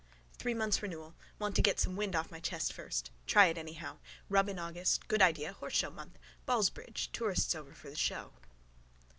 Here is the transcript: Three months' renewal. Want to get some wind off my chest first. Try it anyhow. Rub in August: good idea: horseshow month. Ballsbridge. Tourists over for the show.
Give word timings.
Three 0.39 0.55
months' 0.55 0.81
renewal. 0.81 1.13
Want 1.37 1.55
to 1.57 1.61
get 1.61 1.79
some 1.79 1.95
wind 1.95 2.15
off 2.15 2.31
my 2.31 2.39
chest 2.39 2.73
first. 2.73 3.11
Try 3.27 3.45
it 3.49 3.57
anyhow. 3.59 3.99
Rub 4.29 4.49
in 4.49 4.57
August: 4.57 5.07
good 5.07 5.21
idea: 5.21 5.53
horseshow 5.53 5.93
month. 5.93 6.17
Ballsbridge. 6.47 7.09
Tourists 7.13 7.53
over 7.53 7.75
for 7.75 7.91
the 7.91 7.95
show. 7.95 8.33